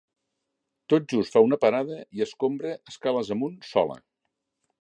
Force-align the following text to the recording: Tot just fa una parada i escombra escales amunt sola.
Tot 0.93 1.05
just 1.11 1.35
fa 1.35 1.43
una 1.49 1.59
parada 1.67 1.99
i 2.19 2.25
escombra 2.27 2.75
escales 2.95 3.33
amunt 3.37 3.57
sola. 3.77 4.03